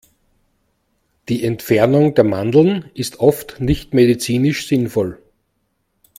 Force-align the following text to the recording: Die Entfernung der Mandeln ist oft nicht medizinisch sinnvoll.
Die 1.29 1.43
Entfernung 1.43 2.15
der 2.15 2.23
Mandeln 2.23 2.89
ist 2.95 3.19
oft 3.19 3.59
nicht 3.59 3.93
medizinisch 3.93 4.67
sinnvoll. 4.67 5.19